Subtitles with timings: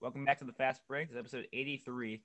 [0.00, 1.08] Welcome back to the Fast Break.
[1.08, 2.22] This is episode 83.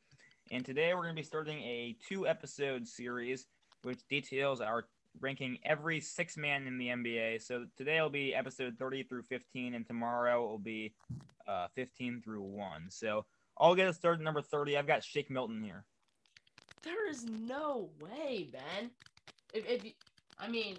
[0.50, 3.48] And today we're going to be starting a two episode series
[3.84, 4.86] which details our
[5.20, 7.42] ranking every six man in the NBA.
[7.42, 10.94] So today will be episode 30 through 15, and tomorrow will be
[11.50, 12.86] uh, 15 through 1.
[12.88, 13.26] So
[13.58, 14.78] I'll get us started number 30.
[14.78, 15.84] I've got Shake Milton here.
[16.82, 18.90] There is no way, Ben.
[19.54, 19.94] If, if
[20.40, 20.78] I mean,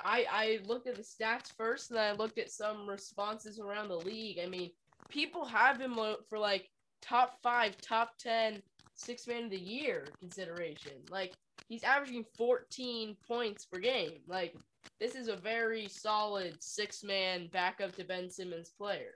[0.00, 3.96] I I looked at the stats first, and I looked at some responses around the
[3.96, 4.38] league.
[4.40, 4.70] I mean,
[5.08, 5.98] people have him
[6.28, 6.68] for like
[7.02, 8.62] top five, top ten,
[8.94, 10.92] six man of the year consideration.
[11.10, 11.34] Like
[11.68, 14.20] he's averaging 14 points per game.
[14.26, 14.54] Like
[15.00, 19.14] this is a very solid six man backup to Ben Simmons player.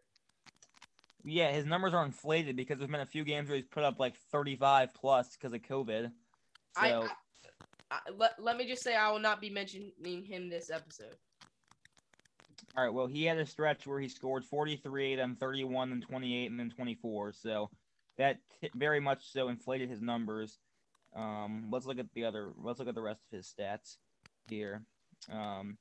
[1.24, 4.00] Yeah, his numbers are inflated because there's been a few games where he's put up
[4.00, 6.10] like 35 plus because of COVID.
[6.74, 7.08] So I, I,
[7.92, 11.14] I, let, let me just say I will not be mentioning him this episode.
[12.76, 12.92] All right.
[12.92, 16.70] Well, he had a stretch where he scored 43, then 31, then 28, and then
[16.70, 17.32] 24.
[17.32, 17.68] So
[18.16, 20.58] that t- very much so inflated his numbers.
[21.14, 22.52] Um, let's look at the other.
[22.56, 23.96] Let's look at the rest of his stats
[24.48, 24.84] here.
[25.30, 25.76] Um,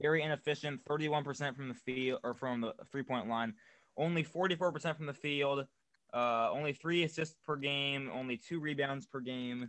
[0.00, 0.84] very inefficient.
[0.84, 3.54] 31% from the field or from the three point line.
[3.96, 5.66] Only 44% from the field.
[6.12, 8.10] Uh, only three assists per game.
[8.12, 9.68] Only two rebounds per game.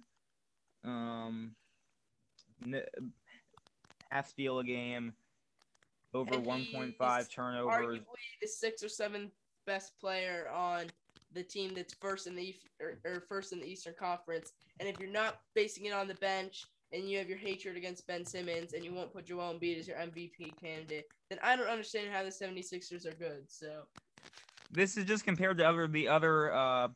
[0.83, 1.51] Um,
[2.65, 2.81] n-
[4.09, 5.13] half steal a game.
[6.13, 7.99] Over 1.5 turnovers.
[7.99, 8.01] Arguably
[8.41, 9.31] the sixth or seventh
[9.65, 10.85] best player on
[11.33, 14.53] the team that's first in the or, or, first in the Eastern Conference.
[14.79, 18.07] And if you're not basing it on the bench and you have your hatred against
[18.07, 21.67] Ben Simmons and you won't put Joel Embiid as your MVP candidate, then I don't
[21.67, 23.43] understand how the 76ers are good.
[23.47, 23.83] So
[24.71, 26.87] this is just compared to other the other uh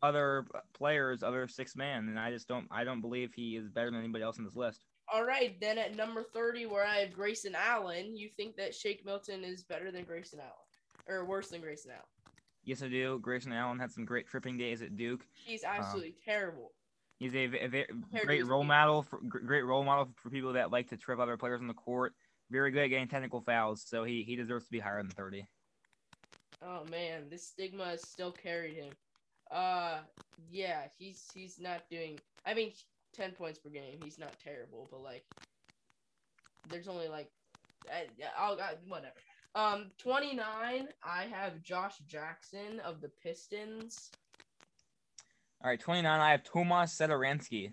[0.00, 3.90] other players, other six man, and I just don't I don't believe he is better
[3.90, 4.84] than anybody else in this list.
[5.12, 9.04] All right, then at number 30, where I have Grayson Allen, you think that Shake
[9.06, 10.52] Milton is better than Grayson Allen,
[11.08, 12.02] or worse than Grayson Allen?
[12.64, 13.18] Yes, I do.
[13.20, 15.24] Grayson Allen had some great tripping days at Duke.
[15.32, 16.72] He's um, absolutely um, terrible.
[17.18, 20.88] He's a, a, a great role model for great role model for people that like
[20.90, 22.12] to trip other players on the court.
[22.50, 25.48] Very good at getting technical fouls, so he, he deserves to be higher than thirty.
[26.62, 28.90] Oh man, this stigma has still carried him.
[29.50, 29.98] Uh,
[30.50, 32.18] yeah, he's he's not doing.
[32.46, 32.72] I mean,
[33.12, 33.98] ten points per game.
[34.02, 35.24] He's not terrible, but like,
[36.70, 37.30] there's only like,
[37.90, 38.06] I,
[38.38, 39.14] I'll I, whatever.
[39.54, 44.10] Um, 29, I have Josh Jackson of the Pistons.
[45.62, 47.72] All right, 29, I have Tomas Satoransky,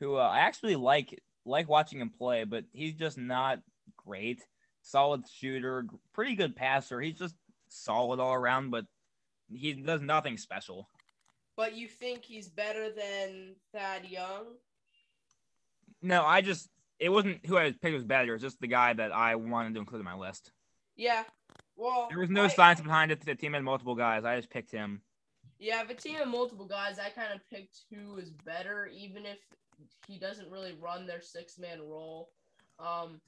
[0.00, 3.60] who uh, I actually like like watching him play, but he's just not
[3.96, 4.42] great.
[4.82, 7.00] Solid shooter, pretty good passer.
[7.00, 7.34] He's just
[7.68, 8.84] solid all around, but
[9.50, 10.88] he does nothing special.
[11.56, 14.46] But you think he's better than Thad Young?
[16.02, 18.30] No, I just it wasn't who I picked was better.
[18.30, 20.52] It was just the guy that I wanted to include in my list.
[20.96, 21.24] Yeah.
[21.76, 23.24] Well, there was no I, science behind it.
[23.24, 24.24] The team had multiple guys.
[24.24, 25.02] I just picked him.
[25.58, 29.24] Yeah, if a team had multiple guys, I kind of picked who is better, even
[29.24, 29.38] if
[30.06, 32.30] he doesn't really run their six man role.
[32.78, 33.20] Um,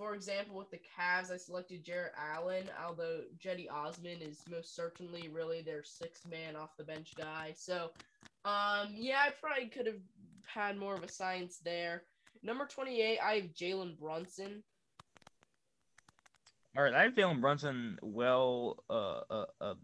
[0.00, 5.28] for example, with the Cavs, I selected Jarrett Allen, although Cedi Osman is most certainly
[5.28, 7.52] really their six man off the bench guy.
[7.54, 7.90] So,
[8.46, 10.00] um, yeah, I probably could have
[10.46, 12.04] had more of a science there.
[12.42, 14.62] Number 28, I have Jalen Brunson.
[16.74, 19.76] All right, I have Jalen Brunson well uh, uh, a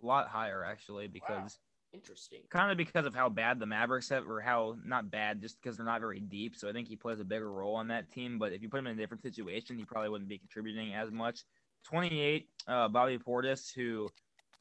[0.00, 1.58] lot higher actually because.
[1.94, 2.40] Interesting.
[2.50, 5.76] Kind of because of how bad the Mavericks have, or how not bad, just because
[5.76, 6.56] they're not very deep.
[6.56, 8.38] So I think he plays a bigger role on that team.
[8.38, 11.10] But if you put him in a different situation, he probably wouldn't be contributing as
[11.10, 11.44] much.
[11.84, 14.08] 28, uh, Bobby Portis, who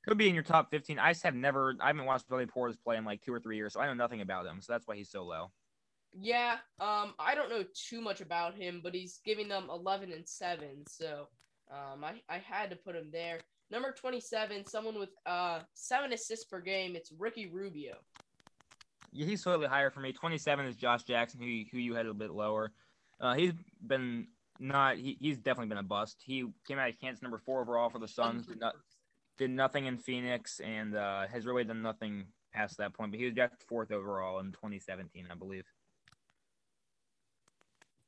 [0.06, 1.00] could be in your top 15.
[1.00, 3.56] I just have never, I haven't watched Bobby Portis play in like two or three
[3.56, 4.62] years, so I know nothing about him.
[4.62, 5.52] So that's why he's so low.
[6.16, 10.28] Yeah, um, I don't know too much about him, but he's giving them 11 and
[10.28, 11.28] 7, so
[11.74, 13.40] um, I, I had to put him there.
[13.72, 16.96] Number 27, someone with uh seven assists per game.
[16.96, 17.96] It's Ricky Rubio.
[19.12, 20.12] Yeah, he's slightly higher for me.
[20.12, 22.72] 27 is Josh Jackson, who who you had a bit lower.
[23.20, 23.54] Uh, he's
[23.86, 24.28] been
[24.60, 24.98] not.
[24.98, 26.22] He, he's definitely been a bust.
[26.24, 28.46] He came out of Kansas number four overall for the Suns.
[28.46, 28.76] Did, not,
[29.38, 33.12] did nothing in Phoenix, and uh, has really done nothing past that point.
[33.12, 35.66] But he was drafted fourth overall in 2017, I believe.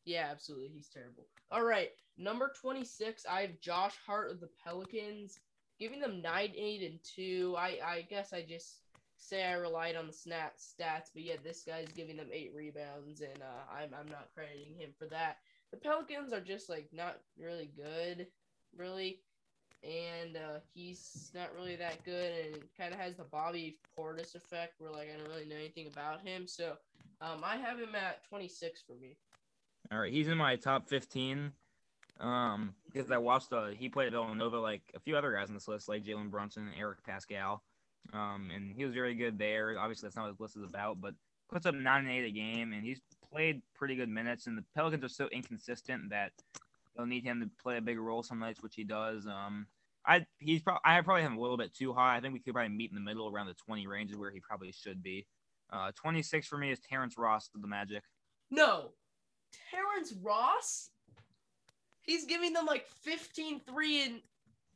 [0.05, 0.69] Yeah, absolutely.
[0.69, 1.25] He's terrible.
[1.51, 1.89] All right.
[2.17, 5.39] Number 26, I have Josh Hart of the Pelicans,
[5.79, 7.55] giving them 9 8 and 2.
[7.57, 8.81] I, I guess I just
[9.17, 13.21] say I relied on the snap stats, but yeah, this guy's giving them 8 rebounds,
[13.21, 15.37] and uh, I'm, I'm not crediting him for that.
[15.71, 18.27] The Pelicans are just like not really good,
[18.77, 19.21] really.
[19.83, 24.75] And uh, he's not really that good, and kind of has the Bobby Portis effect,
[24.79, 26.47] where like I don't really know anything about him.
[26.47, 26.75] So
[27.21, 29.17] um, I have him at 26 for me.
[29.91, 31.51] All right, he's in my top 15.
[32.19, 35.67] Um, because I watched uh he played Villanova like a few other guys on this
[35.67, 37.59] list, like Jalen Brunson and Eric Paschall.
[38.13, 39.77] Um, and he was very good there.
[39.77, 41.13] Obviously, that's not what his list is about, but
[41.49, 43.01] puts up nine and eight a game, and he's
[43.31, 44.47] played pretty good minutes.
[44.47, 46.31] And the Pelicans are so inconsistent that
[46.95, 49.27] they'll need him to play a bigger role some nights, which he does.
[49.27, 49.67] Um,
[50.05, 52.15] I he's probably I probably have him a little bit too high.
[52.15, 54.31] I think we could probably meet in the middle around the 20 range is where
[54.31, 55.25] he probably should be.
[55.71, 58.03] Uh, 26 for me is Terrence Ross of the Magic.
[58.51, 58.91] No,
[59.71, 60.89] Terrence Ross.
[62.01, 64.21] He's giving them like 15 3 and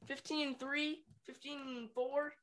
[0.05, 2.33] 15 3, 15 4.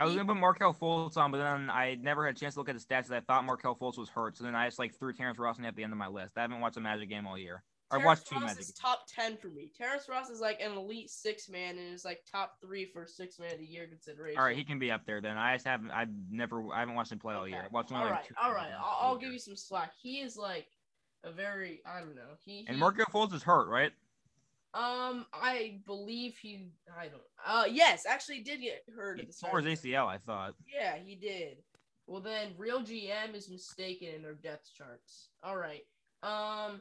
[0.00, 2.60] I was gonna put Markelle Fultz on, but then I never had a chance to
[2.60, 3.10] look at the stats.
[3.10, 5.64] I thought Markelle Fultz was hurt, so then I just like threw Terrence Ross in
[5.64, 6.32] at the end of my list.
[6.36, 7.62] I haven't watched a Magic game all year.
[7.90, 8.60] I watched two Ross Magic.
[8.60, 8.78] is games.
[8.78, 9.70] top 10 for me.
[9.76, 13.38] Terrence Ross is like an elite six man and is like top three for six
[13.38, 14.38] man of the year consideration.
[14.38, 15.36] All right, he can be up there then.
[15.36, 15.90] I just haven't.
[15.90, 16.72] I've never.
[16.72, 17.62] I haven't watched him play all year.
[17.64, 18.72] I watched him all like right, two all right.
[18.78, 19.92] I'll, I'll give you some slack.
[20.00, 20.66] He is like
[21.24, 22.36] a very, I don't know.
[22.44, 23.92] He, And Markelle Fultz is hurt, right?
[24.74, 26.68] Um, I believe he.
[26.98, 27.22] I don't.
[27.46, 30.54] Uh, yes, actually he did get hurt He at the tore his ACL, I thought.
[30.72, 31.58] Yeah, he did.
[32.06, 35.28] Well, then real GM is mistaken in their depth charts.
[35.42, 35.82] All right.
[36.22, 36.80] Um,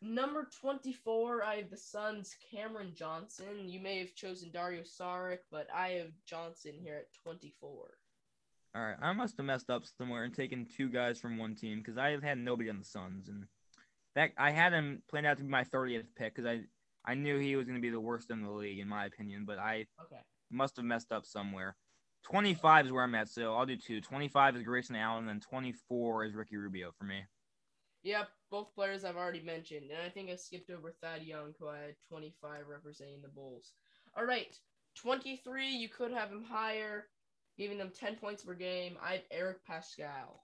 [0.00, 3.68] number twenty-four, I have the Suns' Cameron Johnson.
[3.68, 7.88] You may have chosen Dario Saric, but I have Johnson here at twenty-four.
[8.74, 11.78] All right, I must have messed up somewhere and taken two guys from one team
[11.78, 13.44] because I had nobody on the Suns, and
[14.14, 16.62] that I had him planned out to be my 30th pick because I
[17.04, 19.44] I knew he was going to be the worst in the league in my opinion,
[19.44, 20.20] but I Okay.
[20.50, 21.76] must have messed up somewhere.
[22.24, 24.00] 25 is where I'm at, so I'll do two.
[24.00, 27.24] 25 is Grayson Allen, and 24 is Ricky Rubio for me.
[28.04, 31.68] Yep, both players I've already mentioned, and I think I skipped over Thad Young, who
[31.68, 33.72] I had 25 representing the Bulls.
[34.16, 34.58] All right,
[34.96, 37.06] 23, you could have him higher,
[37.56, 38.96] giving them 10 points per game.
[39.02, 40.40] I have Eric Paschall.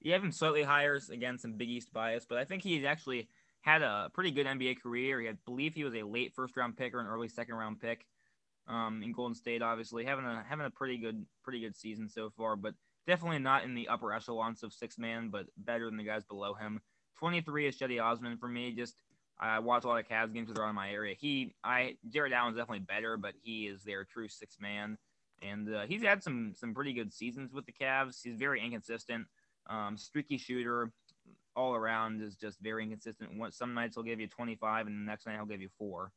[0.00, 3.28] You have him slightly higher again, some Big East bias, but I think he's actually
[3.60, 5.20] had a pretty good NBA career.
[5.20, 7.80] He, I believe he was a late first round pick or an early second round
[7.80, 8.06] pick
[8.68, 9.62] um, in Golden State.
[9.62, 12.74] Obviously, having a having a pretty good pretty good season so far, but
[13.06, 16.54] definitely not in the upper echelons of six man, but better than the guys below
[16.54, 16.80] him.
[17.18, 18.72] Twenty three is Cedi Osman for me.
[18.72, 18.94] Just
[19.38, 21.14] I watch a lot of Cavs games in my area.
[21.18, 24.96] He I Jarrett Allen's definitely better, but he is their true six man.
[25.42, 28.22] And uh, he's had some some pretty good seasons with the Cavs.
[28.22, 29.26] He's very inconsistent
[29.68, 30.92] um, streaky shooter
[31.54, 33.36] all around is just very inconsistent.
[33.36, 36.12] One, some nights he'll give you 25, and the next night he'll give you four.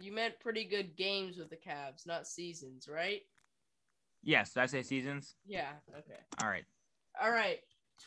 [0.00, 3.22] You meant pretty good games with the Cavs, not seasons, right?
[4.22, 5.34] Yes, did I say seasons?
[5.46, 6.20] Yeah, okay.
[6.42, 6.64] All right.
[7.20, 7.58] All right.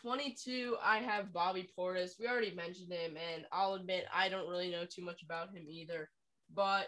[0.01, 2.19] 22, I have Bobby Portis.
[2.19, 5.65] We already mentioned him, and I'll admit I don't really know too much about him
[5.69, 6.09] either.
[6.53, 6.87] But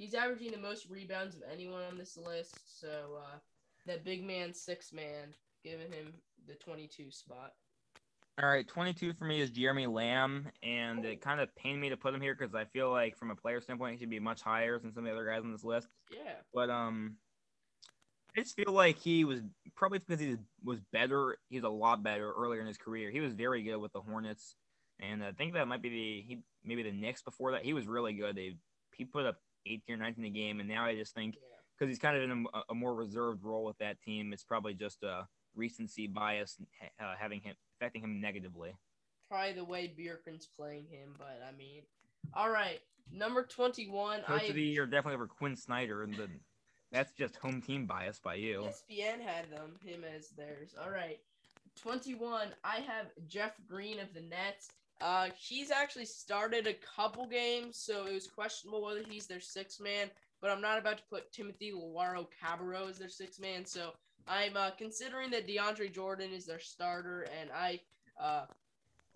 [0.00, 2.80] he's averaging the most rebounds of anyone on this list.
[2.80, 2.88] So
[3.18, 3.36] uh,
[3.86, 6.14] that big man, six man, giving him
[6.48, 7.52] the 22 spot.
[8.42, 11.96] All right, 22 for me is Jeremy Lamb, and it kind of pained me to
[11.98, 14.40] put him here because I feel like from a player standpoint, he should be much
[14.40, 15.88] higher than some of the other guys on this list.
[16.10, 16.32] Yeah.
[16.54, 17.16] But um,
[18.34, 19.40] I just feel like he was
[19.76, 21.36] probably because he was better.
[21.50, 23.10] He's a lot better earlier in his career.
[23.10, 24.54] He was very good with the Hornets,
[25.00, 27.62] and I think that might be the he maybe the Knicks before that.
[27.62, 28.36] He was really good.
[28.36, 28.56] They
[28.94, 31.36] he put up 18 or 19 a game, and now I just think
[31.78, 34.74] because he's kind of in a, a more reserved role with that team, it's probably
[34.74, 36.58] just a recency bias
[37.00, 38.74] uh, having him affecting him negatively.
[39.28, 41.82] Probably the way Bjorkgren's playing him, but I mean,
[42.34, 42.80] all right.
[43.12, 46.28] Number 21, Coach I of the year definitely over Quinn Snyder, and the,
[46.92, 48.68] that's just home team bias by you.
[48.68, 50.74] ESPN had them, him as theirs.
[50.80, 51.18] All right.
[51.82, 54.68] 21, I have Jeff Green of the Nets.
[55.00, 59.80] Uh, he's actually started a couple games, so it was questionable whether he's their sixth
[59.80, 60.10] man.
[60.40, 63.92] But I'm not about to put Timothy Luaro Cabarro as their sixth man, so
[64.26, 67.80] I'm uh, considering that DeAndre Jordan is their starter, and I,
[68.18, 68.44] uh,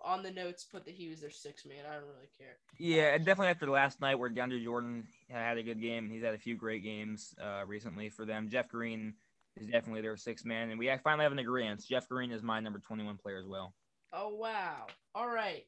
[0.03, 1.85] on the notes, put that he was their sixth man.
[1.89, 2.57] I don't really care.
[2.79, 6.35] Yeah, and definitely after last night where DeAndre Jordan had a good game, he's had
[6.35, 8.49] a few great games uh, recently for them.
[8.51, 9.15] Jeff Green
[9.57, 11.85] is definitely their sixth man, and we finally have an agreement.
[11.87, 13.75] Jeff Green is my number 21 player as well.
[14.13, 14.87] Oh wow.
[15.15, 15.65] All right.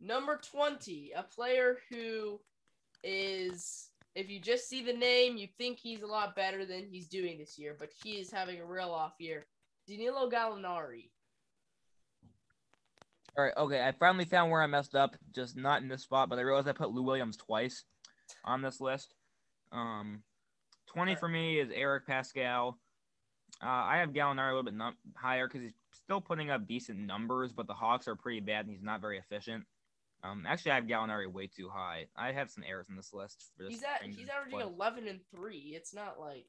[0.00, 2.40] Number 20, a player who
[3.02, 7.08] is if you just see the name, you think he's a lot better than he's
[7.08, 9.46] doing this year, but he is having a real off year.
[9.88, 11.10] Danilo Gallinari.
[13.36, 13.82] All right, okay.
[13.82, 15.16] I finally found where I messed up.
[15.34, 17.82] Just not in this spot, but I realized I put Lou Williams twice
[18.44, 19.14] on this list.
[19.72, 20.22] Um,
[20.86, 22.74] 20 for me is Eric Paschall.
[23.62, 26.98] Uh, I have Gallinari a little bit num- higher because he's still putting up decent
[26.98, 29.64] numbers, but the Hawks are pretty bad and he's not very efficient.
[30.24, 32.06] Um, actually, I have Gallinari way too high.
[32.16, 33.44] I have some errors in this list.
[33.56, 35.74] For this He's at he's averaging but- 11 and 3.
[35.76, 36.46] It's not like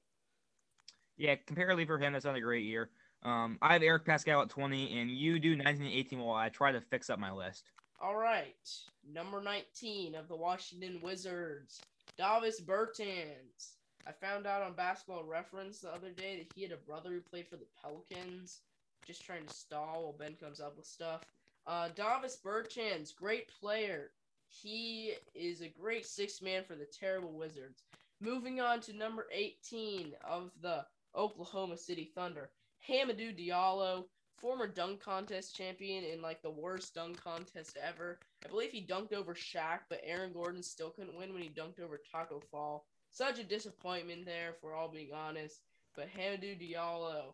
[1.18, 2.90] Yeah, comparatively for him, that's not a great year.
[3.24, 6.50] Um, I have Eric Paschall at 20, and you do 19 and 18 while I
[6.50, 7.72] try to fix up my list.
[8.00, 8.56] All right.
[9.04, 11.82] Number 19 of the Washington Wizards,
[12.18, 13.76] Davis Bertans.
[14.08, 17.22] I found out on basketball reference the other day that he had a brother who
[17.22, 18.62] played for the Pelicans.
[19.08, 21.22] Just trying to stall while Ben comes up with stuff.
[21.68, 24.12] Uh, Davis Bertans, great player.
[24.48, 27.84] He is a great six man for the terrible Wizards.
[28.22, 32.52] Moving on to number 18 of the Oklahoma City Thunder,
[32.88, 34.06] Hamidou Diallo,
[34.38, 38.20] former dunk contest champion in like the worst dunk contest ever.
[38.46, 41.80] I believe he dunked over Shaq, but Aaron Gordon still couldn't win when he dunked
[41.80, 42.86] over Tacko Fall.
[43.10, 45.62] Such a disappointment there, if we're all being honest.
[45.96, 47.34] But Hamidou Diallo,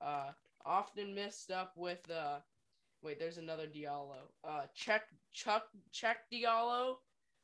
[0.00, 0.32] uh,
[0.66, 2.40] often messed up with uh,
[3.02, 4.16] wait, there's another Diallo.
[4.44, 5.02] Uh, check
[5.32, 6.96] Chuck Cheick Diallo.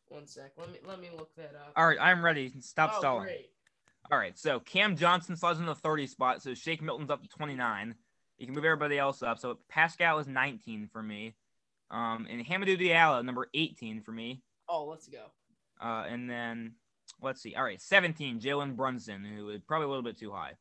[0.09, 0.53] One sec.
[0.57, 1.73] Let me let me look that up.
[1.77, 2.53] All right, I'm ready.
[2.61, 3.25] Stop oh, stalling.
[3.25, 3.51] great.
[4.11, 7.29] All right, so Cam Johnson slides in the 30 spot, so Shake Milton's up to
[7.29, 7.95] 29.
[8.39, 9.39] You can move everybody else up.
[9.41, 11.35] So Paschall is 19 for me.
[11.91, 14.43] Um, and Hamidou Diallo, number 18 for me.
[14.69, 15.25] Oh, let's go.
[15.81, 16.75] Uh, and then
[17.21, 17.55] let's see.
[17.55, 20.53] All right, 17, Jalen Brunson, who is probably a little bit too high.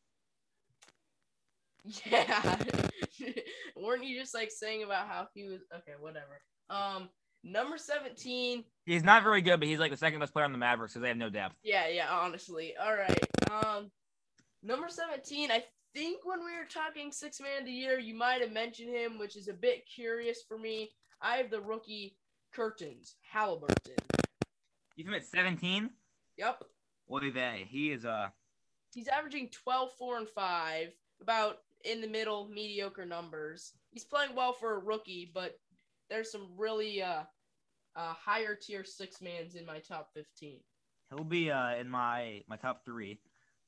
[2.04, 2.58] Yeah.
[3.76, 6.42] Weren't you just like saying about how he was okay, whatever.
[6.70, 7.10] Um
[7.44, 8.64] number 17.
[8.86, 11.04] He's not very good, but he's like the second best player on the Mavericks because
[11.04, 11.56] they have no depth.
[11.64, 12.74] Yeah, yeah, honestly.
[12.82, 13.28] All right.
[13.52, 13.92] Um
[14.64, 15.64] number 17, I
[15.94, 19.18] think when we were talking six man of the year, you might have mentioned him,
[19.20, 20.92] which is a bit curious for me.
[21.22, 22.18] I have the rookie
[22.54, 23.98] Curtains, Haliburton.
[24.96, 25.90] You him at 17?
[26.38, 26.64] Yep.
[27.12, 27.68] Oy vey.
[27.70, 28.30] He is uh
[28.94, 30.88] He's averaging 12, 4, and 5,
[31.22, 33.74] about in the middle, mediocre numbers.
[33.92, 35.58] He's playing well for a rookie, but
[36.10, 37.24] there's some really uh,
[37.96, 40.60] uh higher tier six mans in my top 15.
[41.10, 43.20] he'll be uh in my my top three.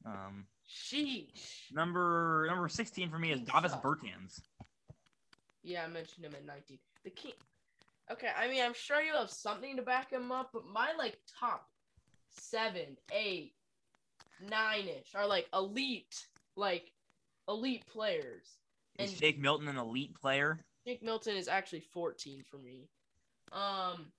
[0.05, 1.71] Um, Sheesh.
[1.71, 3.71] number number 16 for me is Davis.
[3.74, 4.41] Bertans.
[5.63, 6.77] Yeah, I mentioned him at 19.
[7.03, 7.33] The king.
[8.09, 11.17] Okay, I mean, I'm sure you have something to back him up, but my like
[11.39, 11.67] top
[12.29, 13.53] seven, eight,
[14.50, 16.91] nine ish are like elite, like
[17.48, 18.58] elite players.
[19.00, 20.66] Is And- Shake Milton an elite player?
[20.86, 22.89] Shake Milton is actually 14 for me.
[23.51, 24.12] Um,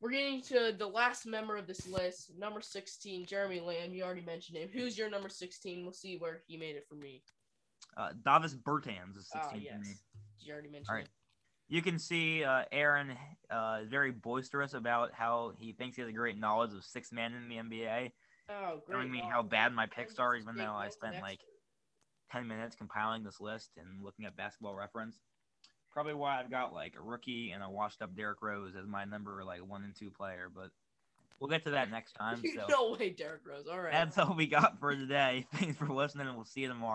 [0.00, 3.92] we're getting to the last member of this list, number 16, Jeremy Lamb.
[3.94, 4.68] You already mentioned him.
[4.68, 5.82] Who's your number 16?
[5.82, 7.22] We'll see where he made it for me.
[7.96, 9.80] Uh, Davis Bertans is 16 Oh, for yes.
[9.80, 9.94] me.
[10.40, 11.04] You already mentioned All right.
[11.06, 11.10] him.
[11.68, 13.16] You can see uh, Aaron
[13.50, 17.10] uh, is very boisterous about how he thinks he has a great knowledge of six
[17.12, 18.12] man in the NBA,
[18.50, 18.90] Oh, great.
[18.96, 21.40] telling me how bad my picks are, even though I spent like.
[22.32, 25.16] 10 minutes compiling this list and looking at basketball reference.
[25.92, 29.04] Probably why I've got like a rookie and a washed up Derrick Rose as my
[29.04, 30.70] number like one and two player, but
[31.38, 32.42] we'll get to that next time.
[32.54, 33.66] So no way, Derrick Rose.
[33.70, 33.92] All right.
[33.92, 35.46] that's all we got for today.
[35.54, 36.92] Thanks for listening, and we'll see you tomorrow.